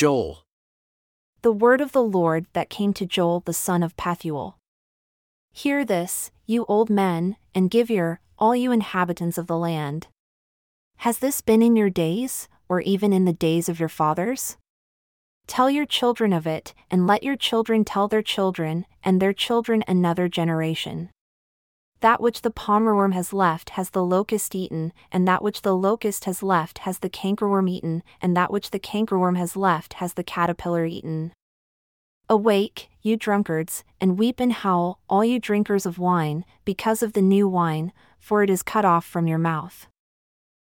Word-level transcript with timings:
Joel. 0.00 0.46
The 1.42 1.52
word 1.52 1.82
of 1.82 1.92
the 1.92 2.02
Lord 2.02 2.46
that 2.54 2.70
came 2.70 2.94
to 2.94 3.04
Joel 3.04 3.40
the 3.40 3.52
son 3.52 3.82
of 3.82 3.98
Pethuel. 3.98 4.54
Hear 5.52 5.84
this, 5.84 6.30
you 6.46 6.64
old 6.68 6.88
men, 6.88 7.36
and 7.54 7.70
give 7.70 7.90
ear, 7.90 8.20
all 8.38 8.56
you 8.56 8.72
inhabitants 8.72 9.36
of 9.36 9.46
the 9.46 9.58
land. 9.58 10.06
Has 11.04 11.18
this 11.18 11.42
been 11.42 11.60
in 11.60 11.76
your 11.76 11.90
days, 11.90 12.48
or 12.66 12.80
even 12.80 13.12
in 13.12 13.26
the 13.26 13.34
days 13.34 13.68
of 13.68 13.78
your 13.78 13.90
fathers? 13.90 14.56
Tell 15.46 15.68
your 15.68 15.84
children 15.84 16.32
of 16.32 16.46
it, 16.46 16.72
and 16.90 17.06
let 17.06 17.22
your 17.22 17.36
children 17.36 17.84
tell 17.84 18.08
their 18.08 18.22
children, 18.22 18.86
and 19.04 19.20
their 19.20 19.34
children 19.34 19.84
another 19.86 20.30
generation. 20.30 21.10
That 22.00 22.22
which 22.22 22.40
the 22.40 22.50
palmerworm 22.50 23.12
has 23.12 23.34
left 23.34 23.70
has 23.70 23.90
the 23.90 24.02
locust 24.02 24.54
eaten, 24.54 24.94
and 25.12 25.28
that 25.28 25.42
which 25.42 25.60
the 25.60 25.76
locust 25.76 26.24
has 26.24 26.42
left 26.42 26.78
has 26.78 27.00
the 27.00 27.10
cankerworm 27.10 27.68
eaten, 27.68 28.02
and 28.22 28.34
that 28.36 28.50
which 28.50 28.70
the 28.70 28.78
cankerworm 28.78 29.36
has 29.36 29.54
left 29.54 29.94
has 29.94 30.14
the 30.14 30.24
caterpillar 30.24 30.86
eaten. 30.86 31.32
Awake, 32.28 32.88
you 33.02 33.18
drunkards, 33.18 33.84
and 34.00 34.18
weep 34.18 34.40
and 34.40 34.52
howl, 34.52 35.00
all 35.10 35.24
you 35.24 35.38
drinkers 35.38 35.84
of 35.84 35.98
wine, 35.98 36.46
because 36.64 37.02
of 37.02 37.12
the 37.12 37.20
new 37.20 37.46
wine, 37.46 37.92
for 38.18 38.42
it 38.42 38.48
is 38.48 38.62
cut 38.62 38.84
off 38.86 39.04
from 39.04 39.26
your 39.26 39.38
mouth. 39.38 39.86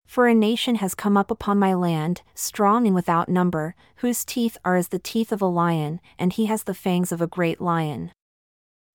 For 0.05 0.27
a 0.27 0.33
nation 0.33 0.75
has 0.75 0.93
come 0.93 1.15
up 1.15 1.31
upon 1.31 1.57
my 1.59 1.73
land, 1.73 2.23
strong 2.35 2.85
and 2.85 2.93
without 2.93 3.29
number, 3.29 3.75
whose 3.97 4.25
teeth 4.25 4.57
are 4.65 4.75
as 4.75 4.89
the 4.89 4.99
teeth 4.99 5.31
of 5.31 5.41
a 5.41 5.45
lion, 5.45 6.01
and 6.19 6.33
he 6.33 6.47
has 6.47 6.63
the 6.63 6.73
fangs 6.73 7.13
of 7.13 7.21
a 7.21 7.27
great 7.27 7.61
lion. 7.61 8.11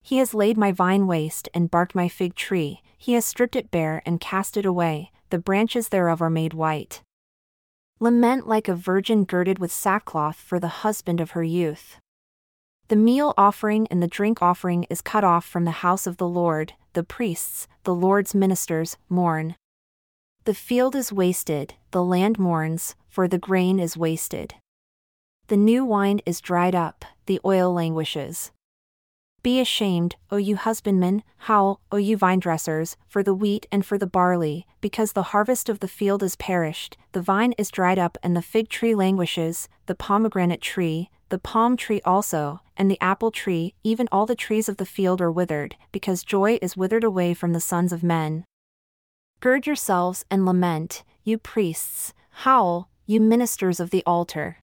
He 0.06 0.18
has 0.18 0.34
laid 0.34 0.56
my 0.56 0.70
vine 0.70 1.08
waste 1.08 1.48
and 1.52 1.68
barked 1.68 1.96
my 1.96 2.06
fig 2.06 2.36
tree, 2.36 2.80
he 2.96 3.14
has 3.14 3.24
stripped 3.24 3.56
it 3.56 3.72
bare 3.72 4.04
and 4.06 4.20
cast 4.20 4.56
it 4.56 4.64
away, 4.64 5.10
the 5.30 5.38
branches 5.40 5.88
thereof 5.88 6.22
are 6.22 6.30
made 6.30 6.54
white. 6.54 7.02
Lament 7.98 8.46
like 8.46 8.68
a 8.68 8.76
virgin 8.76 9.24
girded 9.24 9.58
with 9.58 9.72
sackcloth 9.72 10.36
for 10.36 10.60
the 10.60 10.86
husband 10.86 11.20
of 11.20 11.32
her 11.32 11.42
youth. 11.42 11.98
The 12.86 12.94
meal 12.94 13.34
offering 13.36 13.88
and 13.88 14.00
the 14.00 14.06
drink 14.06 14.40
offering 14.40 14.84
is 14.84 15.00
cut 15.00 15.24
off 15.24 15.44
from 15.44 15.64
the 15.64 15.82
house 15.82 16.06
of 16.06 16.18
the 16.18 16.28
Lord, 16.28 16.74
the 16.92 17.02
priests, 17.02 17.66
the 17.82 17.92
Lord's 17.92 18.32
ministers, 18.32 18.96
mourn. 19.08 19.56
The 20.44 20.54
field 20.54 20.94
is 20.94 21.12
wasted, 21.12 21.74
the 21.90 22.04
land 22.04 22.38
mourns, 22.38 22.94
for 23.08 23.26
the 23.26 23.38
grain 23.38 23.80
is 23.80 23.96
wasted. 23.96 24.54
The 25.48 25.56
new 25.56 25.84
wine 25.84 26.20
is 26.24 26.40
dried 26.40 26.76
up, 26.76 27.04
the 27.26 27.40
oil 27.44 27.74
languishes. 27.74 28.52
Be 29.46 29.60
ashamed, 29.60 30.16
O 30.32 30.38
you 30.38 30.56
husbandmen, 30.56 31.22
howl, 31.36 31.80
O 31.92 31.98
you 31.98 32.16
vine 32.16 32.40
dressers, 32.40 32.96
for 33.06 33.22
the 33.22 33.32
wheat 33.32 33.64
and 33.70 33.86
for 33.86 33.96
the 33.96 34.04
barley, 34.04 34.66
because 34.80 35.12
the 35.12 35.30
harvest 35.30 35.68
of 35.68 35.78
the 35.78 35.86
field 35.86 36.24
is 36.24 36.34
perished, 36.34 36.96
the 37.12 37.22
vine 37.22 37.52
is 37.52 37.70
dried 37.70 37.96
up 37.96 38.18
and 38.24 38.34
the 38.34 38.42
fig 38.42 38.68
tree 38.68 38.92
languishes, 38.92 39.68
the 39.86 39.94
pomegranate 39.94 40.60
tree, 40.60 41.10
the 41.28 41.38
palm 41.38 41.76
tree 41.76 42.00
also, 42.04 42.60
and 42.76 42.90
the 42.90 43.00
apple 43.00 43.30
tree, 43.30 43.72
even 43.84 44.08
all 44.10 44.26
the 44.26 44.34
trees 44.34 44.68
of 44.68 44.78
the 44.78 44.84
field 44.84 45.20
are 45.20 45.30
withered, 45.30 45.76
because 45.92 46.24
joy 46.24 46.58
is 46.60 46.76
withered 46.76 47.04
away 47.04 47.32
from 47.32 47.52
the 47.52 47.60
sons 47.60 47.92
of 47.92 48.02
men. 48.02 48.44
Gird 49.38 49.64
yourselves 49.64 50.24
and 50.28 50.44
lament, 50.44 51.04
you 51.22 51.38
priests, 51.38 52.12
howl, 52.42 52.88
you 53.06 53.20
ministers 53.20 53.78
of 53.78 53.90
the 53.90 54.02
altar. 54.04 54.56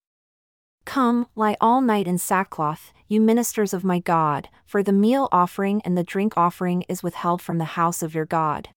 Come, 0.84 1.28
lie 1.36 1.56
all 1.62 1.80
night 1.80 2.06
in 2.06 2.18
sackcloth, 2.18 2.92
you 3.14 3.22
ministers 3.22 3.73
of 3.73 3.83
my 3.83 4.00
God, 4.00 4.50
for 4.66 4.83
the 4.83 4.92
meal 4.92 5.30
offering 5.31 5.81
and 5.86 5.97
the 5.97 6.03
drink 6.03 6.33
offering 6.36 6.83
is 6.89 7.03
withheld 7.03 7.42
from 7.42 7.59
the 7.59 7.75
house 7.80 8.03
of 8.03 8.14
your 8.14 8.25
God. 8.25 8.69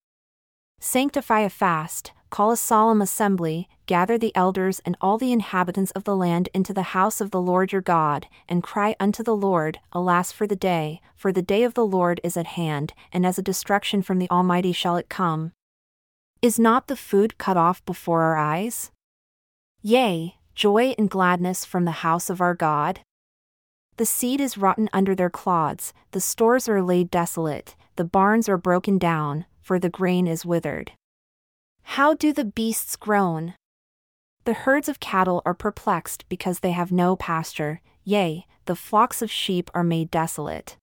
Sanctify 0.79 1.41
a 1.41 1.51
fast, 1.51 2.13
call 2.31 2.51
a 2.51 2.57
solemn 2.57 3.01
assembly, 3.01 3.69
gather 3.87 4.19
the 4.19 4.35
elders 4.37 4.81
and 4.85 4.97
all 5.01 5.17
the 5.17 5.33
inhabitants 5.33 5.91
of 5.93 6.05
the 6.05 6.15
land 6.15 6.49
into 6.53 6.75
the 6.75 6.93
house 6.95 7.21
of 7.21 7.31
the 7.31 7.41
Lord 7.41 7.73
your 7.73 7.81
God, 7.81 8.27
and 8.49 8.63
cry 8.63 8.95
unto 9.01 9.23
the 9.23 9.35
Lord, 9.35 9.79
Alas 9.93 10.31
for 10.31 10.47
the 10.47 10.55
day, 10.55 11.01
for 11.15 11.33
the 11.33 11.43
day 11.43 11.63
of 11.63 11.75
the 11.75 11.87
Lord 11.87 12.21
is 12.23 12.37
at 12.37 12.47
hand, 12.47 12.93
and 13.13 13.25
as 13.25 13.39
a 13.39 13.43
destruction 13.43 14.03
from 14.03 14.19
the 14.19 14.31
Almighty 14.31 14.73
shall 14.73 14.97
it 14.97 15.09
come, 15.09 15.53
is 16.43 16.59
not 16.59 16.89
the 16.89 16.97
food 16.97 17.39
cut 17.39 17.57
off 17.57 17.85
before 17.87 18.23
our 18.23 18.37
eyes? 18.37 18.91
Yea, 19.81 20.37
joy 20.55 20.95
and 20.99 21.09
gladness 21.09 21.65
from 21.65 21.87
the 21.87 22.03
house 22.05 22.29
of 22.29 22.43
our 22.43 22.55
God? 22.55 23.01
The 23.97 24.07
seed 24.07 24.43
is 24.43 24.59
rotten 24.59 24.91
under 24.93 25.15
their 25.15 25.31
clods, 25.31 25.95
the 26.11 26.21
stores 26.21 26.69
are 26.69 26.83
laid 26.83 27.11
desolate, 27.11 27.75
the 27.97 28.05
barns 28.05 28.47
are 28.47 28.59
broken 28.59 28.99
down, 28.99 29.47
for 29.63 29.79
the 29.79 29.89
grain 29.89 30.27
is 30.27 30.45
withered. 30.45 30.93
How 31.83 32.13
do 32.13 32.33
the 32.33 32.45
beasts 32.45 32.95
groan? 32.97 33.55
The 34.45 34.53
herds 34.53 34.89
of 34.91 35.01
cattle 35.01 35.41
are 35.47 35.55
perplexed 35.55 36.29
because 36.29 36.61
they 36.61 36.73
have 36.73 36.93
no 36.93 37.17
pasture, 37.17 37.81
yea, 38.05 38.47
the 38.67 38.77
flocks 38.77 39.23
of 39.23 39.31
sheep 39.31 39.71
are 39.73 39.85
made 39.85 40.11
desolate. 40.11 40.77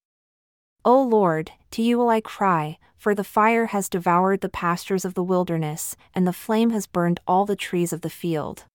O 0.84 1.02
Lord, 1.02 1.52
to 1.72 1.82
you 1.84 2.00
will 2.00 2.10
I 2.10 2.20
cry, 2.20 2.78
for 2.98 3.14
the 3.14 3.24
fire 3.24 3.68
has 3.68 3.90
devoured 3.90 4.42
the 4.42 4.50
pastures 4.50 5.06
of 5.06 5.14
the 5.14 5.24
wilderness, 5.24 5.96
and 6.16 6.26
the 6.26 6.34
flame 6.34 6.72
has 6.72 6.88
burned 6.88 7.20
all 7.28 7.46
the 7.46 7.56
trees 7.56 7.94
of 7.94 8.02
the 8.02 8.10
field. 8.10 8.66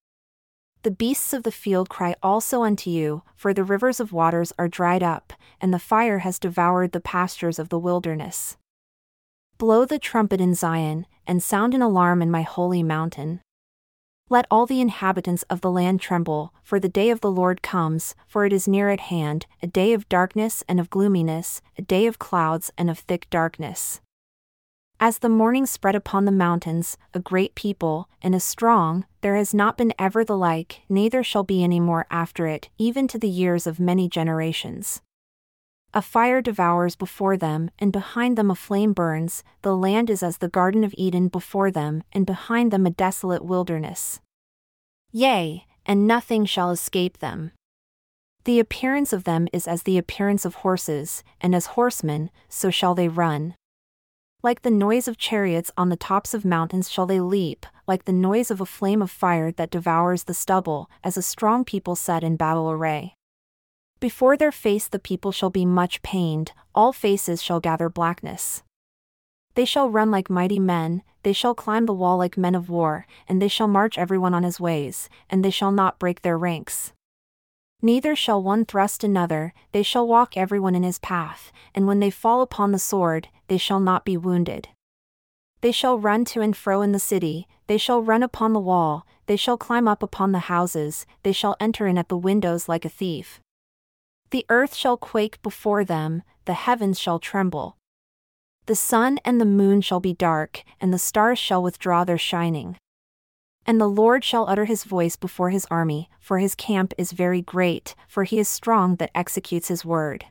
The 0.89 0.95
beasts 0.95 1.35
of 1.35 1.43
the 1.43 1.53
field 1.53 1.91
cry 1.91 2.15
also 2.23 2.63
unto 2.63 2.89
you, 2.89 3.23
for 3.37 3.53
the 3.53 3.63
rivers 3.63 4.01
of 4.01 4.11
waters 4.11 4.55
are 4.59 4.69
dried 4.69 5.03
up, 5.03 5.35
and 5.61 5.71
the 5.71 5.79
fire 5.79 6.21
has 6.21 6.39
devoured 6.39 6.93
the 6.93 6.99
pastures 6.99 7.59
of 7.59 7.69
the 7.69 7.79
wilderness. 7.79 8.57
Blow 9.59 9.85
the 9.85 9.99
trumpet 9.99 10.41
in 10.41 10.55
Zion, 10.55 11.05
and 11.27 11.43
sound 11.43 11.75
an 11.75 11.83
alarm 11.83 12.23
in 12.23 12.31
my 12.31 12.41
holy 12.41 12.83
mountain. 12.83 13.43
Let 14.31 14.47
all 14.51 14.65
the 14.65 14.81
inhabitants 14.81 15.43
of 15.51 15.61
the 15.61 15.71
land 15.71 16.01
tremble, 16.01 16.55
for 16.63 16.81
the 16.81 16.89
day 16.89 17.11
of 17.11 17.21
the 17.21 17.31
Lord 17.31 17.61
comes, 17.61 18.15
for 18.27 18.47
it 18.47 18.53
is 18.55 18.67
near 18.67 18.89
at 18.89 19.13
hand, 19.13 19.45
a 19.63 19.67
day 19.67 19.93
of 19.93 20.09
darkness 20.09 20.65
and 20.71 20.81
of 20.81 20.89
gloominess, 20.89 21.61
a 21.77 21.83
day 21.83 22.07
of 22.07 22.19
clouds 22.19 22.73
and 22.79 22.89
of 22.89 23.01
thick 23.01 23.29
darkness. 23.29 24.01
As 25.01 25.19
the 25.19 25.29
morning 25.29 25.65
spread 25.65 25.95
upon 25.95 26.25
the 26.25 26.33
mountains, 26.33 26.99
a 27.15 27.21
great 27.21 27.55
people, 27.55 28.09
and 28.21 28.35
a 28.35 28.41
strong, 28.41 29.07
there 29.21 29.37
has 29.37 29.55
not 29.55 29.77
been 29.77 29.95
ever 29.97 30.25
the 30.25 30.37
like, 30.37 30.81
neither 30.89 31.23
shall 31.23 31.45
be 31.45 31.63
any 31.63 31.79
more 31.79 32.07
after 32.11 32.49
it, 32.49 32.69
even 32.79 33.07
to 33.09 33.19
the 33.19 33.29
years 33.29 33.65
of 33.65 33.79
many 33.79 34.09
generations. 34.09 35.01
A 35.95 36.03
fire 36.03 36.43
devours 36.43 36.97
before 36.97 37.37
them, 37.37 37.71
and 37.79 37.93
behind 37.93 38.37
them 38.37 38.51
a 38.51 38.57
flame 38.57 38.93
burns, 38.93 39.45
the 39.63 39.77
land 39.77 40.11
is 40.11 40.23
as 40.23 40.39
the 40.39 40.49
Garden 40.49 40.83
of 40.83 40.95
Eden 40.99 41.29
before 41.29 41.71
them, 41.71 42.03
and 42.13 42.27
behind 42.27 42.73
them 42.73 42.85
a 42.85 42.91
desolate 42.91 43.45
wilderness. 43.45 44.21
Yea, 45.13 45.65
and 45.87 46.09
nothing 46.09 46.45
shall 46.45 46.73
escape 46.73 47.19
them. 47.19 47.53
The 48.45 48.59
appearance 48.59 49.13
of 49.13 49.23
them 49.23 49.47
is 49.53 49.69
as 49.69 49.85
the 49.85 49.97
appearance 49.97 50.45
of 50.45 50.57
horses, 50.57 51.23
and 51.41 51.55
as 51.55 51.67
horsemen, 51.67 52.31
so 52.49 52.69
shall 52.69 52.97
they 52.97 53.09
run. 53.09 53.55
Like 54.41 54.63
the 54.63 54.71
noise 54.71 55.09
of 55.09 55.19
chariots 55.19 55.73
on 55.77 55.89
the 55.89 55.97
tops 55.97 56.33
of 56.33 56.45
mountains 56.45 56.89
shall 56.89 57.07
they 57.07 57.21
leap, 57.21 57.67
like 57.89 58.05
the 58.05 58.13
noise 58.13 58.53
of 58.53 58.61
a 58.61 58.67
flame 58.67 59.03
of 59.03 59.11
fire 59.11 59.51
that 59.53 59.71
devours 59.71 60.25
the 60.25 60.35
stubble, 60.35 60.89
as 61.03 61.17
a 61.17 61.23
strong 61.23 61.65
people 61.65 61.97
set 61.97 62.23
in 62.23 62.37
battle 62.37 62.71
array. 62.71 63.15
Before 63.99 64.37
their 64.37 64.53
face 64.53 64.87
the 64.87 65.01
people 65.01 65.33
shall 65.33 65.51
be 65.51 65.67
much 65.67 66.03
pained, 66.03 66.53
all 66.73 66.93
faces 66.93 67.43
shall 67.43 67.59
gather 67.59 67.89
blackness. 67.89 68.63
They 69.57 69.65
shall 69.65 69.91
run 69.91 70.13
like 70.13 70.31
mighty 70.31 70.61
men, 70.61 71.03
they 71.25 71.33
shall 71.33 71.53
climb 71.53 71.87
the 71.87 71.93
wall 71.93 72.17
like 72.19 72.39
men 72.39 72.55
of 72.55 72.71
war, 72.71 73.07
and 73.27 73.43
they 73.43 73.49
shall 73.49 73.67
march 73.67 73.99
everyone 73.99 74.35
on 74.35 74.45
his 74.45 74.61
ways, 74.61 75.09
and 75.29 75.45
they 75.45 75.51
shall 75.51 75.73
not 75.73 75.99
break 75.99 76.23
their 76.23 76.39
ranks. 76.39 76.93
Neither 77.83 78.15
shall 78.15 78.41
one 78.41 78.65
thrust 78.65 79.03
another, 79.03 79.53
they 79.73 79.83
shall 79.83 80.07
walk 80.07 80.37
everyone 80.37 80.77
in 80.77 80.85
his 80.85 81.01
path, 81.01 81.51
and 81.75 81.89
when 81.89 81.99
they 81.99 82.11
fall 82.11 82.41
upon 82.41 82.71
the 82.71 82.79
sword, 82.79 83.29
they 83.49 83.59
shall 83.59 83.81
not 83.81 84.05
be 84.05 84.17
wounded. 84.17 84.69
They 85.61 85.73
shall 85.73 85.99
run 85.99 86.25
to 86.27 86.41
and 86.41 86.57
fro 86.57 86.83
in 86.83 86.93
the 86.93 86.99
city, 86.99 87.49
they 87.67 87.79
shall 87.79 88.03
run 88.03 88.23
upon 88.23 88.53
the 88.53 88.61
wall, 88.61 89.07
they 89.27 89.37
shall 89.37 89.59
climb 89.59 89.89
up 89.89 90.03
upon 90.03 90.33
the 90.33 90.49
houses, 90.51 91.05
they 91.23 91.33
shall 91.33 91.57
enter 91.59 91.87
in 91.87 91.99
at 91.99 92.09
the 92.09 92.17
windows 92.17 92.69
like 92.69 92.85
a 92.85 92.89
thief. 92.89 93.41
The 94.31 94.47
earth 94.49 94.75
shall 94.75 94.97
quake 94.97 95.43
before 95.43 95.85
them, 95.85 96.23
the 96.45 96.55
heavens 96.55 96.99
shall 97.01 97.19
tremble. 97.19 97.77
The 98.67 98.77
sun 98.77 99.19
and 99.25 99.41
the 99.41 99.47
moon 99.47 99.81
shall 99.81 100.01
be 100.01 100.13
dark, 100.13 100.63
and 100.81 100.93
the 100.93 100.99
stars 100.99 101.39
shall 101.39 101.63
withdraw 101.63 102.05
their 102.05 102.19
shining. 102.19 102.77
And 103.67 103.81
the 103.81 103.89
Lord 103.89 104.25
shall 104.25 104.49
utter 104.49 104.67
his 104.67 104.85
voice 104.85 105.17
before 105.17 105.51
his 105.51 105.67
army, 105.71 106.09
for 106.21 106.39
his 106.39 106.55
camp 106.55 106.95
is 106.97 107.13
very 107.13 107.43
great, 107.43 107.95
for 108.07 108.25
he 108.25 108.39
is 108.39 108.49
strong 108.49 108.97
that 108.97 109.11
executes 109.15 109.69
his 109.69 109.85
word. 109.85 110.27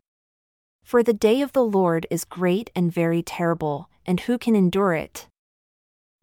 For 0.88 1.04
the 1.04 1.12
day 1.12 1.42
of 1.42 1.52
the 1.52 1.66
Lord 1.66 2.08
is 2.10 2.24
great 2.24 2.72
and 2.74 2.90
very 2.90 3.22
terrible, 3.22 3.90
and 4.06 4.22
who 4.22 4.38
can 4.38 4.56
endure 4.56 4.94
it? 4.94 5.28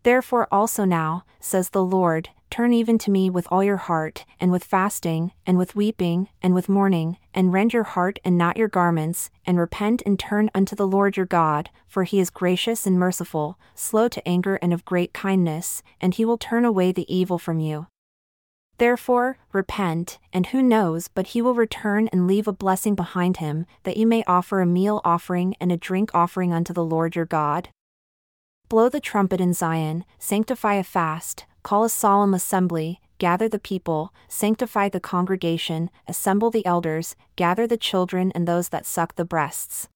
Therefore 0.04 0.48
also 0.50 0.86
now, 0.86 1.26
says 1.38 1.68
the 1.68 1.84
Lord, 1.84 2.30
turn 2.48 2.72
even 2.72 2.96
to 3.00 3.10
me 3.10 3.28
with 3.28 3.46
all 3.50 3.62
your 3.62 3.76
heart, 3.76 4.24
and 4.40 4.50
with 4.50 4.64
fasting, 4.64 5.32
and 5.46 5.58
with 5.58 5.76
weeping, 5.76 6.30
and 6.42 6.54
with 6.54 6.70
mourning, 6.70 7.18
and 7.34 7.52
rend 7.52 7.74
your 7.74 7.82
heart 7.82 8.18
and 8.24 8.38
not 8.38 8.56
your 8.56 8.68
garments, 8.68 9.28
and 9.44 9.58
repent 9.58 10.02
and 10.06 10.18
turn 10.18 10.50
unto 10.54 10.74
the 10.74 10.86
Lord 10.86 11.18
your 11.18 11.26
God, 11.26 11.68
for 11.86 12.04
he 12.04 12.18
is 12.18 12.30
gracious 12.30 12.86
and 12.86 12.98
merciful, 12.98 13.58
slow 13.74 14.08
to 14.08 14.26
anger 14.26 14.56
and 14.62 14.72
of 14.72 14.86
great 14.86 15.12
kindness, 15.12 15.82
and 16.00 16.14
he 16.14 16.24
will 16.24 16.38
turn 16.38 16.64
away 16.64 16.90
the 16.90 17.14
evil 17.14 17.38
from 17.38 17.60
you. 17.60 17.86
Therefore, 18.78 19.38
repent, 19.52 20.18
and 20.32 20.46
who 20.46 20.60
knows 20.62 21.08
but 21.08 21.28
he 21.28 21.40
will 21.40 21.54
return 21.54 22.08
and 22.08 22.26
leave 22.26 22.48
a 22.48 22.52
blessing 22.52 22.94
behind 22.94 23.36
him, 23.36 23.66
that 23.84 23.96
you 23.96 24.06
may 24.06 24.24
offer 24.26 24.60
a 24.60 24.66
meal 24.66 25.00
offering 25.04 25.54
and 25.60 25.70
a 25.70 25.76
drink 25.76 26.10
offering 26.12 26.52
unto 26.52 26.72
the 26.72 26.84
Lord 26.84 27.14
your 27.14 27.24
God? 27.24 27.68
Blow 28.68 28.88
the 28.88 29.00
trumpet 29.00 29.40
in 29.40 29.52
Zion, 29.52 30.04
sanctify 30.18 30.74
a 30.74 30.84
fast, 30.84 31.44
call 31.62 31.84
a 31.84 31.88
solemn 31.88 32.34
assembly, 32.34 33.00
gather 33.18 33.48
the 33.48 33.58
people, 33.58 34.12
sanctify 34.28 34.88
the 34.88 35.00
congregation, 35.00 35.90
assemble 36.08 36.50
the 36.50 36.66
elders, 36.66 37.14
gather 37.36 37.66
the 37.66 37.76
children 37.76 38.32
and 38.34 38.48
those 38.48 38.70
that 38.70 38.86
suck 38.86 39.14
the 39.14 39.24
breasts. 39.24 39.88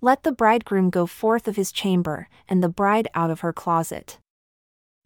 Let 0.00 0.22
the 0.22 0.32
bridegroom 0.32 0.90
go 0.90 1.06
forth 1.06 1.48
of 1.48 1.56
his 1.56 1.72
chamber, 1.72 2.28
and 2.48 2.62
the 2.62 2.68
bride 2.68 3.08
out 3.14 3.30
of 3.30 3.40
her 3.40 3.52
closet. 3.52 4.18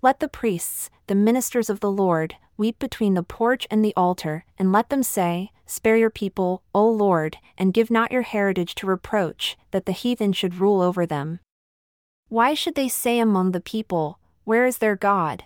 Let 0.05 0.19
the 0.19 0.27
priests, 0.27 0.91
the 1.07 1.15
ministers 1.15 1.71
of 1.71 1.79
the 1.79 1.91
Lord, 1.91 2.35
weep 2.57 2.81
between 2.81 3.15
the 3.15 3.23
porch 3.23 3.69
and 3.71 3.85
the 3.85 3.95
altar, 3.97 4.45
and 4.59 4.73
let 4.73 4.91
them 4.91 5.05
say, 5.05 5.53
Spare 5.65 5.97
your 5.97 6.11
people, 6.11 6.65
O 6.75 6.89
Lord, 6.91 7.37
and 7.57 7.73
give 7.73 7.89
not 7.89 8.11
your 8.11 8.23
heritage 8.23 8.75
to 8.77 8.87
reproach, 8.89 9.57
that 9.71 9.87
the 9.87 9.93
heathen 9.93 10.33
should 10.33 10.57
rule 10.57 10.83
over 10.83 11.07
them. 11.07 11.39
Why 12.29 12.53
should 12.53 12.75
they 12.75 12.89
say 12.89 13.21
among 13.21 13.53
the 13.53 13.61
people, 13.61 14.19
Where 14.43 14.67
is 14.67 14.79
their 14.79 14.97
God? 14.97 15.45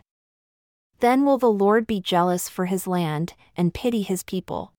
Then 1.00 1.26
will 1.26 1.36
the 1.36 1.52
Lord 1.52 1.86
be 1.86 2.00
jealous 2.00 2.48
for 2.48 2.64
his 2.64 2.86
land, 2.86 3.34
and 3.58 3.74
pity 3.74 4.00
his 4.00 4.22
people. 4.22 4.72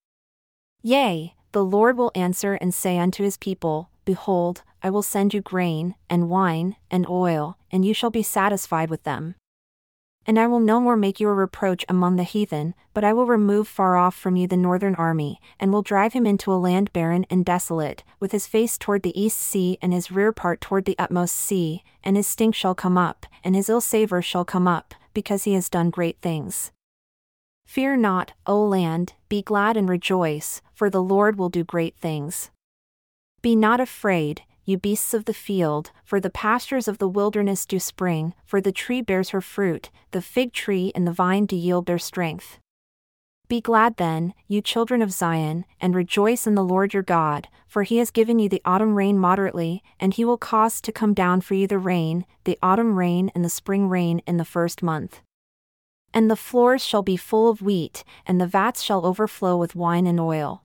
Yea, 0.81 1.35
the 1.51 1.63
Lord 1.63 1.97
will 1.97 2.12
answer 2.15 2.56
and 2.56 2.73
say 2.73 2.97
unto 2.97 3.23
his 3.23 3.38
people, 3.38 3.91
Behold, 4.06 4.63
I 4.81 4.89
will 4.89 5.03
send 5.03 5.35
you 5.35 5.41
grain, 5.41 5.94
and 6.09 6.31
wine, 6.31 6.77
and 6.89 7.07
oil, 7.07 7.59
and 7.71 7.85
you 7.85 7.94
shall 7.94 8.09
be 8.09 8.23
satisfied 8.23 8.89
with 8.89 9.03
them. 9.03 9.35
And 10.29 10.38
I 10.38 10.45
will 10.45 10.59
no 10.59 10.81
more 10.81 10.97
make 10.97 11.21
you 11.21 11.29
a 11.29 11.33
reproach 11.33 11.85
among 11.88 12.18
the 12.18 12.24
heathen, 12.24 12.75
but 12.94 13.06
I 13.06 13.13
will 13.13 13.25
remove 13.25 13.65
far 13.65 13.95
off 13.95 14.13
from 14.13 14.35
you 14.35 14.45
the 14.45 14.57
northern 14.57 14.94
army, 14.95 15.39
and 15.57 15.71
will 15.71 15.81
drive 15.81 16.12
him 16.12 16.27
into 16.27 16.51
a 16.51 16.59
land 16.59 16.91
barren 16.91 17.25
and 17.29 17.45
desolate, 17.45 18.03
with 18.19 18.33
his 18.33 18.45
face 18.45 18.77
toward 18.77 19.03
the 19.03 19.18
east 19.19 19.38
sea 19.38 19.77
and 19.81 19.94
his 19.94 20.12
rear 20.12 20.33
part 20.33 20.59
toward 20.59 20.83
the 20.83 21.00
utmost 21.00 21.33
sea, 21.33 21.81
and 22.03 22.18
his 22.18 22.27
stink 22.27 22.56
shall 22.56 22.75
come 22.75 22.97
up, 22.97 23.25
and 23.41 23.56
his 23.56 23.69
ill 23.69 23.79
savour 23.79 24.21
shall 24.21 24.44
come 24.44 24.68
up, 24.68 24.94
because 25.13 25.45
he 25.45 25.53
has 25.53 25.69
done 25.69 25.89
great 25.89 26.19
things. 26.21 26.73
Fear 27.65 27.97
not, 27.97 28.33
O 28.45 28.62
land, 28.62 29.13
be 29.30 29.41
glad 29.41 29.77
and 29.77 29.88
rejoice, 29.88 30.62
for 30.73 30.89
the 30.89 31.01
Lord 31.01 31.38
will 31.38 31.50
do 31.50 31.63
great 31.63 31.95
things. 31.95 32.51
Be 33.41 33.56
not 33.56 33.80
afraid, 33.80 34.41
you 34.68 34.78
beasts 34.78 35.14
of 35.14 35.24
the 35.24 35.34
field, 35.34 35.92
for 36.04 36.19
the 36.19 36.30
pastures 36.30 36.90
of 36.90 36.98
the 36.98 37.08
wilderness 37.08 37.66
do 37.66 37.80
spring, 37.80 38.34
for 38.44 38.60
the 38.60 38.74
tree 38.74 39.02
bears 39.02 39.30
her 39.30 39.40
fruit, 39.40 39.90
the 40.12 40.22
fig 40.22 40.52
tree 40.52 40.92
and 40.94 41.08
the 41.08 41.12
vine 41.14 41.46
do 41.46 41.56
yield 41.56 41.86
their 41.86 41.98
strength. 41.98 42.60
Be 43.48 43.62
glad 43.62 43.96
then, 43.96 44.34
you 44.46 44.62
children 44.62 45.02
of 45.02 45.14
Zion, 45.14 45.64
and 45.80 45.96
rejoice 45.96 46.46
in 46.46 46.56
the 46.56 46.66
Lord 46.66 46.94
your 46.94 47.02
God, 47.02 47.48
for 47.66 47.84
he 47.84 48.00
has 48.00 48.12
given 48.12 48.40
you 48.40 48.50
the 48.50 48.62
autumn 48.66 48.96
rain 48.96 49.18
moderately, 49.18 49.81
and 50.02 50.14
he 50.14 50.25
will 50.25 50.38
cause 50.38 50.81
to 50.81 50.92
come 50.92 51.14
down 51.14 51.40
for 51.40 51.54
you 51.54 51.66
the 51.66 51.80
rain, 51.80 52.25
the 52.44 52.60
autumn 52.62 52.98
rain 52.98 53.31
and 53.34 53.46
the 53.46 53.50
spring 53.50 53.88
rain 53.88 54.22
in 54.28 54.36
the 54.36 54.44
first 54.44 54.84
month. 54.84 55.22
And 56.14 56.30
the 56.30 56.36
floors 56.36 56.84
shall 56.84 57.04
be 57.04 57.16
full 57.16 57.50
of 57.50 57.62
wheat, 57.62 58.04
and 58.25 58.42
the 58.42 58.48
vats 58.48 58.84
shall 58.84 59.06
overflow 59.06 59.56
with 59.56 59.78
wine 59.78 60.06
and 60.06 60.19
oil. 60.19 60.64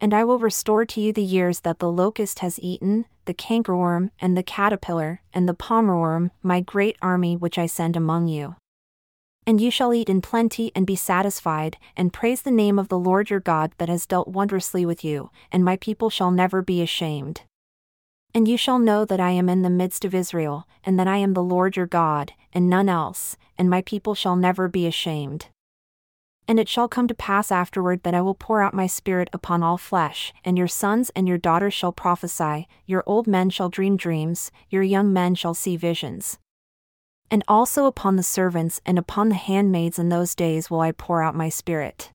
And 0.00 0.12
I 0.12 0.24
will 0.24 0.38
restore 0.38 0.84
to 0.84 1.00
you 1.00 1.12
the 1.12 1.22
years 1.22 1.60
that 1.60 1.78
the 1.78 1.90
locust 1.90 2.40
has 2.40 2.60
eaten, 2.60 3.06
the 3.24 3.34
cankerworm, 3.34 4.10
and 4.20 4.36
the 4.36 4.42
caterpillar, 4.42 5.22
and 5.32 5.48
the 5.48 5.54
palmerworm, 5.54 6.30
my 6.42 6.60
great 6.60 6.96
army 7.00 7.36
which 7.36 7.58
I 7.58 7.66
send 7.66 7.96
among 7.96 8.28
you. 8.28 8.56
And 9.46 9.60
you 9.60 9.70
shall 9.70 9.94
eat 9.94 10.08
in 10.08 10.20
plenty 10.20 10.72
and 10.74 10.86
be 10.86 10.96
satisfied, 10.96 11.78
and 11.96 12.12
praise 12.12 12.42
the 12.42 12.50
name 12.50 12.78
of 12.78 12.88
the 12.88 12.98
Lord 12.98 13.30
your 13.30 13.40
God 13.40 13.72
that 13.78 13.88
has 13.88 14.04
dealt 14.04 14.28
wondrously 14.28 14.84
with 14.84 15.04
you, 15.04 15.30
and 15.52 15.64
my 15.64 15.76
people 15.76 16.10
shall 16.10 16.30
never 16.30 16.62
be 16.62 16.82
ashamed. 16.82 17.42
And 18.34 18.46
you 18.46 18.56
shall 18.56 18.78
know 18.78 19.04
that 19.04 19.20
I 19.20 19.30
am 19.30 19.48
in 19.48 19.62
the 19.62 19.70
midst 19.70 20.04
of 20.04 20.14
Israel, 20.14 20.66
and 20.84 20.98
that 20.98 21.08
I 21.08 21.16
am 21.18 21.32
the 21.32 21.42
Lord 21.42 21.76
your 21.76 21.86
God, 21.86 22.32
and 22.52 22.68
none 22.68 22.88
else, 22.88 23.36
and 23.56 23.70
my 23.70 23.82
people 23.82 24.14
shall 24.14 24.36
never 24.36 24.68
be 24.68 24.86
ashamed. 24.86 25.46
And 26.48 26.60
it 26.60 26.68
shall 26.68 26.86
come 26.88 27.08
to 27.08 27.14
pass 27.14 27.50
afterward 27.50 28.02
that 28.04 28.14
I 28.14 28.20
will 28.20 28.34
pour 28.34 28.62
out 28.62 28.72
my 28.72 28.86
Spirit 28.86 29.28
upon 29.32 29.62
all 29.62 29.76
flesh, 29.76 30.32
and 30.44 30.56
your 30.56 30.68
sons 30.68 31.10
and 31.16 31.26
your 31.26 31.38
daughters 31.38 31.74
shall 31.74 31.92
prophesy, 31.92 32.68
your 32.86 33.02
old 33.06 33.26
men 33.26 33.50
shall 33.50 33.68
dream 33.68 33.96
dreams, 33.96 34.52
your 34.70 34.82
young 34.82 35.12
men 35.12 35.34
shall 35.34 35.54
see 35.54 35.76
visions. 35.76 36.38
And 37.30 37.42
also 37.48 37.86
upon 37.86 38.14
the 38.14 38.22
servants 38.22 38.80
and 38.86 38.98
upon 38.98 39.28
the 39.28 39.34
handmaids 39.34 39.98
in 39.98 40.08
those 40.08 40.36
days 40.36 40.70
will 40.70 40.80
I 40.80 40.92
pour 40.92 41.22
out 41.22 41.34
my 41.34 41.48
Spirit. 41.48 42.10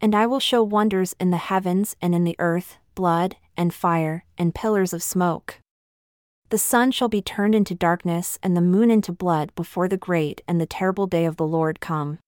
And 0.00 0.14
I 0.14 0.26
will 0.26 0.40
show 0.40 0.62
wonders 0.62 1.14
in 1.20 1.30
the 1.30 1.36
heavens 1.36 1.94
and 2.02 2.14
in 2.14 2.24
the 2.24 2.36
earth, 2.40 2.76
blood, 2.96 3.36
and 3.56 3.72
fire, 3.72 4.24
and 4.36 4.54
pillars 4.54 4.92
of 4.92 5.02
smoke. 5.02 5.60
The 6.48 6.58
sun 6.58 6.90
shall 6.90 7.08
be 7.08 7.22
turned 7.22 7.54
into 7.54 7.74
darkness 7.74 8.38
and 8.42 8.56
the 8.56 8.60
moon 8.60 8.90
into 8.90 9.12
blood 9.12 9.52
before 9.54 9.88
the 9.88 9.96
great 9.96 10.42
and 10.46 10.60
the 10.60 10.66
terrible 10.66 11.06
day 11.06 11.24
of 11.24 11.36
the 11.36 11.46
Lord 11.46 11.80
come. 11.80 12.18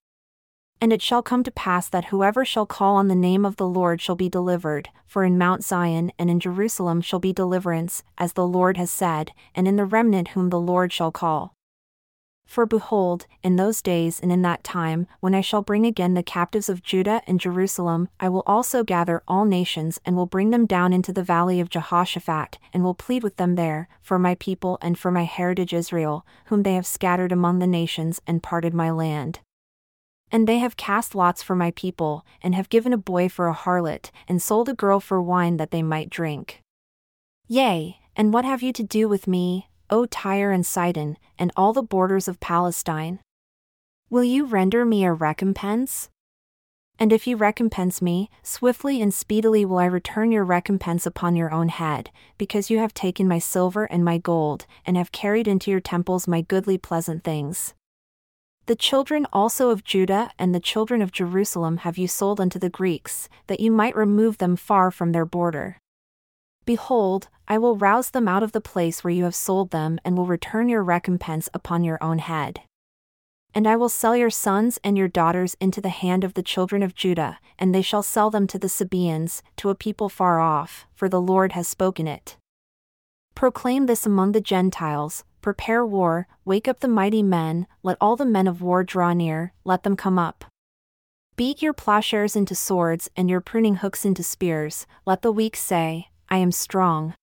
And 0.80 0.92
it 0.92 1.02
shall 1.02 1.22
come 1.22 1.42
to 1.42 1.50
pass 1.50 1.88
that 1.88 2.06
whoever 2.06 2.44
shall 2.44 2.66
call 2.66 2.96
on 2.96 3.08
the 3.08 3.14
name 3.14 3.44
of 3.44 3.56
the 3.56 3.66
Lord 3.66 4.00
shall 4.00 4.14
be 4.14 4.28
delivered, 4.28 4.90
for 5.06 5.24
in 5.24 5.36
Mount 5.36 5.64
Zion 5.64 6.12
and 6.18 6.30
in 6.30 6.38
Jerusalem 6.38 7.00
shall 7.00 7.18
be 7.18 7.32
deliverance, 7.32 8.04
as 8.16 8.34
the 8.34 8.46
Lord 8.46 8.76
has 8.76 8.90
said, 8.90 9.32
and 9.54 9.66
in 9.66 9.76
the 9.76 9.84
remnant 9.84 10.28
whom 10.28 10.50
the 10.50 10.60
Lord 10.60 10.92
shall 10.92 11.10
call. 11.10 11.54
For 12.46 12.64
behold, 12.64 13.26
in 13.42 13.56
those 13.56 13.82
days 13.82 14.20
and 14.20 14.32
in 14.32 14.40
that 14.40 14.64
time, 14.64 15.06
when 15.20 15.34
I 15.34 15.42
shall 15.42 15.60
bring 15.60 15.84
again 15.84 16.14
the 16.14 16.22
captives 16.22 16.70
of 16.70 16.82
Judah 16.82 17.20
and 17.26 17.38
Jerusalem, 17.38 18.08
I 18.18 18.30
will 18.30 18.42
also 18.46 18.82
gather 18.84 19.22
all 19.28 19.44
nations 19.44 20.00
and 20.06 20.16
will 20.16 20.24
bring 20.24 20.48
them 20.48 20.64
down 20.64 20.94
into 20.94 21.12
the 21.12 21.22
valley 21.22 21.60
of 21.60 21.68
Jehoshaphat, 21.68 22.56
and 22.72 22.82
will 22.82 22.94
plead 22.94 23.22
with 23.22 23.36
them 23.36 23.56
there, 23.56 23.86
for 24.00 24.18
my 24.18 24.34
people 24.36 24.78
and 24.80 24.98
for 24.98 25.10
my 25.10 25.24
heritage 25.24 25.74
Israel, 25.74 26.24
whom 26.46 26.62
they 26.62 26.74
have 26.74 26.86
scattered 26.86 27.32
among 27.32 27.58
the 27.58 27.66
nations 27.66 28.22
and 28.26 28.42
parted 28.42 28.72
my 28.72 28.90
land. 28.90 29.40
And 30.30 30.46
they 30.46 30.58
have 30.58 30.76
cast 30.76 31.14
lots 31.14 31.42
for 31.42 31.56
my 31.56 31.70
people, 31.70 32.24
and 32.42 32.54
have 32.54 32.68
given 32.68 32.92
a 32.92 32.98
boy 32.98 33.28
for 33.28 33.48
a 33.48 33.54
harlot, 33.54 34.10
and 34.28 34.42
sold 34.42 34.68
a 34.68 34.74
girl 34.74 35.00
for 35.00 35.22
wine 35.22 35.56
that 35.56 35.70
they 35.70 35.82
might 35.82 36.10
drink. 36.10 36.62
Yea, 37.46 37.98
and 38.14 38.32
what 38.32 38.44
have 38.44 38.62
you 38.62 38.72
to 38.74 38.82
do 38.82 39.08
with 39.08 39.26
me, 39.26 39.68
O 39.88 40.04
Tyre 40.04 40.50
and 40.50 40.66
Sidon, 40.66 41.16
and 41.38 41.50
all 41.56 41.72
the 41.72 41.82
borders 41.82 42.28
of 42.28 42.40
Palestine? 42.40 43.20
Will 44.10 44.24
you 44.24 44.44
render 44.44 44.84
me 44.84 45.04
a 45.04 45.12
recompense? 45.12 46.10
And 46.98 47.12
if 47.12 47.26
you 47.26 47.36
recompense 47.36 48.02
me, 48.02 48.28
swiftly 48.42 49.00
and 49.00 49.14
speedily 49.14 49.64
will 49.64 49.78
I 49.78 49.84
return 49.86 50.32
your 50.32 50.44
recompense 50.44 51.06
upon 51.06 51.36
your 51.36 51.52
own 51.52 51.68
head, 51.68 52.10
because 52.36 52.70
you 52.70 52.78
have 52.78 52.92
taken 52.92 53.28
my 53.28 53.38
silver 53.38 53.84
and 53.84 54.04
my 54.04 54.18
gold, 54.18 54.66
and 54.84 54.96
have 54.96 55.12
carried 55.12 55.46
into 55.46 55.70
your 55.70 55.80
temples 55.80 56.26
my 56.26 56.42
goodly 56.42 56.76
pleasant 56.76 57.22
things. 57.22 57.72
The 58.68 58.76
children 58.76 59.26
also 59.32 59.70
of 59.70 59.82
Judah 59.82 60.30
and 60.38 60.54
the 60.54 60.60
children 60.60 61.00
of 61.00 61.10
Jerusalem 61.10 61.78
have 61.78 61.96
you 61.96 62.06
sold 62.06 62.38
unto 62.38 62.58
the 62.58 62.68
Greeks, 62.68 63.30
that 63.46 63.60
you 63.60 63.70
might 63.70 63.96
remove 63.96 64.36
them 64.36 64.56
far 64.56 64.90
from 64.90 65.12
their 65.12 65.24
border. 65.24 65.78
Behold, 66.66 67.28
I 67.48 67.56
will 67.56 67.78
rouse 67.78 68.10
them 68.10 68.28
out 68.28 68.42
of 68.42 68.52
the 68.52 68.60
place 68.60 69.02
where 69.02 69.10
you 69.10 69.24
have 69.24 69.34
sold 69.34 69.70
them 69.70 69.98
and 70.04 70.18
will 70.18 70.26
return 70.26 70.68
your 70.68 70.82
recompense 70.82 71.48
upon 71.54 71.82
your 71.82 71.96
own 72.02 72.18
head. 72.18 72.60
And 73.54 73.66
I 73.66 73.74
will 73.74 73.88
sell 73.88 74.14
your 74.14 74.28
sons 74.28 74.78
and 74.84 74.98
your 74.98 75.08
daughters 75.08 75.56
into 75.62 75.80
the 75.80 75.88
hand 75.88 76.22
of 76.22 76.34
the 76.34 76.42
children 76.42 76.82
of 76.82 76.94
Judah, 76.94 77.38
and 77.58 77.74
they 77.74 77.80
shall 77.80 78.02
sell 78.02 78.28
them 78.28 78.46
to 78.48 78.58
the 78.58 78.68
Sabaeans, 78.68 79.42
to 79.56 79.70
a 79.70 79.74
people 79.74 80.10
far 80.10 80.40
off, 80.40 80.86
for 80.94 81.08
the 81.08 81.22
Lord 81.22 81.52
has 81.52 81.66
spoken 81.66 82.06
it. 82.06 82.36
Proclaim 83.34 83.86
this 83.86 84.04
among 84.04 84.32
the 84.32 84.42
Gentiles, 84.42 85.24
prepare 85.40 85.84
war, 85.84 86.26
wake 86.44 86.68
up 86.68 86.80
the 86.80 86.88
mighty 86.88 87.22
men, 87.22 87.66
let 87.82 87.96
all 88.00 88.16
the 88.16 88.24
men 88.24 88.46
of 88.46 88.62
war 88.62 88.84
draw 88.84 89.12
near, 89.12 89.52
let 89.64 89.82
them 89.82 89.96
come 89.96 90.18
up. 90.18 90.44
Beat 91.36 91.62
your 91.62 91.72
plowshares 91.72 92.34
into 92.34 92.54
swords 92.54 93.08
and 93.16 93.30
your 93.30 93.40
pruning 93.40 93.76
hooks 93.76 94.04
into 94.04 94.22
spears, 94.22 94.86
let 95.06 95.22
the 95.22 95.32
weak 95.32 95.54
say, 95.56 96.08
I 96.28 96.38
am 96.38 96.50
strong. 96.50 97.14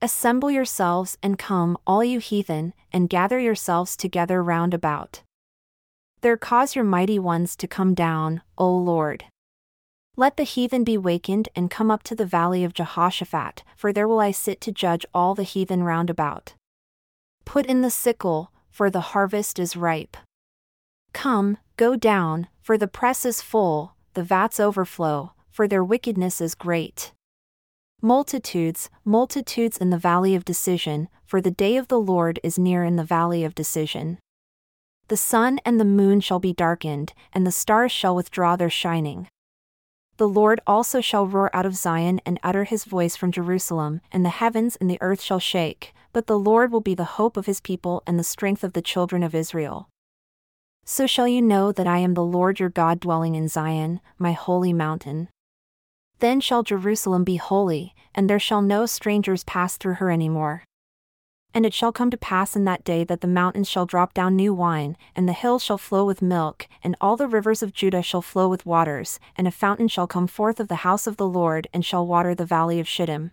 Assemble 0.00 0.50
yourselves 0.50 1.18
and 1.22 1.38
come, 1.38 1.76
all 1.86 2.04
you 2.04 2.20
heathen, 2.20 2.74
and 2.92 3.08
gather 3.08 3.38
yourselves 3.38 3.96
together 3.96 4.42
round 4.42 4.74
about. 4.74 5.22
There 6.20 6.36
cause 6.36 6.74
your 6.74 6.84
mighty 6.84 7.18
ones 7.18 7.56
to 7.56 7.66
come 7.66 7.94
down, 7.94 8.42
O 8.56 8.74
Lord. 8.74 9.24
Let 10.16 10.36
the 10.36 10.44
heathen 10.44 10.84
be 10.84 10.96
wakened 10.96 11.48
and 11.56 11.70
come 11.70 11.90
up 11.90 12.04
to 12.04 12.14
the 12.14 12.24
valley 12.24 12.62
of 12.62 12.72
Jehoshaphat, 12.72 13.64
for 13.76 13.92
there 13.92 14.06
will 14.06 14.20
I 14.20 14.30
sit 14.30 14.60
to 14.60 14.72
judge 14.72 15.04
all 15.12 15.34
the 15.34 15.42
heathen 15.42 15.82
round 15.82 16.08
about. 16.08 16.54
Put 17.44 17.66
in 17.66 17.82
the 17.82 17.90
sickle, 17.90 18.50
for 18.70 18.90
the 18.90 19.12
harvest 19.12 19.58
is 19.58 19.76
ripe. 19.76 20.16
Come, 21.12 21.58
go 21.76 21.96
down, 21.96 22.48
for 22.60 22.76
the 22.76 22.88
press 22.88 23.24
is 23.24 23.40
full, 23.40 23.94
the 24.14 24.22
vats 24.22 24.58
overflow, 24.58 25.32
for 25.50 25.68
their 25.68 25.84
wickedness 25.84 26.40
is 26.40 26.54
great. 26.54 27.12
Multitudes, 28.02 28.90
multitudes 29.04 29.78
in 29.78 29.90
the 29.90 29.98
valley 29.98 30.34
of 30.34 30.44
decision, 30.44 31.08
for 31.24 31.40
the 31.40 31.50
day 31.50 31.76
of 31.76 31.88
the 31.88 32.00
Lord 32.00 32.40
is 32.42 32.58
near 32.58 32.84
in 32.84 32.96
the 32.96 33.04
valley 33.04 33.44
of 33.44 33.54
decision. 33.54 34.18
The 35.08 35.16
sun 35.16 35.60
and 35.64 35.78
the 35.78 35.84
moon 35.84 36.20
shall 36.20 36.40
be 36.40 36.52
darkened, 36.52 37.12
and 37.32 37.46
the 37.46 37.52
stars 37.52 37.92
shall 37.92 38.14
withdraw 38.14 38.56
their 38.56 38.70
shining. 38.70 39.28
The 40.16 40.28
Lord 40.28 40.60
also 40.64 41.00
shall 41.00 41.26
roar 41.26 41.50
out 41.54 41.66
of 41.66 41.74
Zion 41.74 42.20
and 42.24 42.38
utter 42.42 42.62
his 42.64 42.84
voice 42.84 43.16
from 43.16 43.32
Jerusalem, 43.32 44.00
and 44.12 44.24
the 44.24 44.30
heavens 44.30 44.76
and 44.76 44.88
the 44.88 44.98
earth 45.00 45.20
shall 45.20 45.40
shake, 45.40 45.92
but 46.12 46.28
the 46.28 46.38
Lord 46.38 46.70
will 46.70 46.80
be 46.80 46.94
the 46.94 47.18
hope 47.18 47.36
of 47.36 47.46
his 47.46 47.60
people 47.60 48.02
and 48.06 48.16
the 48.16 48.24
strength 48.24 48.62
of 48.62 48.74
the 48.74 48.82
children 48.82 49.24
of 49.24 49.34
Israel. 49.34 49.88
So 50.84 51.08
shall 51.08 51.26
you 51.26 51.42
know 51.42 51.72
that 51.72 51.88
I 51.88 51.98
am 51.98 52.14
the 52.14 52.24
Lord 52.24 52.60
your 52.60 52.68
God 52.68 53.00
dwelling 53.00 53.34
in 53.34 53.48
Zion, 53.48 54.00
my 54.16 54.32
holy 54.32 54.72
mountain. 54.72 55.28
Then 56.20 56.40
shall 56.40 56.62
Jerusalem 56.62 57.24
be 57.24 57.36
holy, 57.36 57.94
and 58.14 58.30
there 58.30 58.38
shall 58.38 58.62
no 58.62 58.86
strangers 58.86 59.42
pass 59.42 59.76
through 59.76 59.94
her 59.94 60.10
any 60.10 60.28
more. 60.28 60.62
And 61.54 61.64
it 61.64 61.72
shall 61.72 61.92
come 61.92 62.10
to 62.10 62.16
pass 62.16 62.56
in 62.56 62.64
that 62.64 62.82
day 62.82 63.04
that 63.04 63.20
the 63.20 63.28
mountains 63.28 63.70
shall 63.70 63.86
drop 63.86 64.12
down 64.12 64.34
new 64.34 64.52
wine, 64.52 64.96
and 65.14 65.28
the 65.28 65.32
hills 65.32 65.62
shall 65.62 65.78
flow 65.78 66.04
with 66.04 66.20
milk, 66.20 66.66
and 66.82 66.96
all 67.00 67.16
the 67.16 67.28
rivers 67.28 67.62
of 67.62 67.72
Judah 67.72 68.02
shall 68.02 68.22
flow 68.22 68.48
with 68.48 68.66
waters, 68.66 69.20
and 69.36 69.46
a 69.46 69.52
fountain 69.52 69.86
shall 69.86 70.08
come 70.08 70.26
forth 70.26 70.58
of 70.58 70.66
the 70.66 70.82
house 70.82 71.06
of 71.06 71.16
the 71.16 71.28
Lord 71.28 71.68
and 71.72 71.84
shall 71.84 72.04
water 72.04 72.34
the 72.34 72.44
valley 72.44 72.80
of 72.80 72.88
Shittim. 72.88 73.30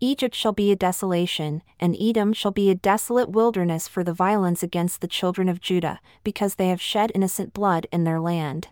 Egypt 0.00 0.34
shall 0.34 0.52
be 0.52 0.70
a 0.70 0.76
desolation, 0.76 1.62
and 1.80 1.96
Edom 2.00 2.32
shall 2.32 2.50
be 2.50 2.70
a 2.70 2.74
desolate 2.74 3.30
wilderness 3.30 3.88
for 3.88 4.04
the 4.04 4.12
violence 4.12 4.62
against 4.62 5.00
the 5.00 5.08
children 5.08 5.48
of 5.48 5.60
Judah, 5.60 6.00
because 6.22 6.54
they 6.54 6.68
have 6.68 6.80
shed 6.80 7.10
innocent 7.14 7.52
blood 7.52 7.86
in 7.90 8.04
their 8.04 8.20
land. 8.20 8.68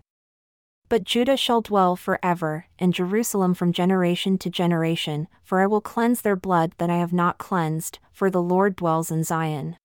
But 0.92 1.04
Judah 1.04 1.38
shall 1.38 1.62
dwell 1.62 1.96
for 1.96 2.18
ever, 2.22 2.66
and 2.78 2.92
Jerusalem 2.92 3.54
from 3.54 3.72
generation 3.72 4.36
to 4.36 4.50
generation, 4.50 5.26
for 5.42 5.62
I 5.62 5.66
will 5.66 5.80
cleanse 5.80 6.20
their 6.20 6.36
blood 6.36 6.74
that 6.76 6.90
I 6.90 6.96
have 6.96 7.14
not 7.14 7.38
cleansed, 7.38 7.98
for 8.12 8.28
the 8.28 8.42
Lord 8.42 8.76
dwells 8.76 9.10
in 9.10 9.24
Zion. 9.24 9.78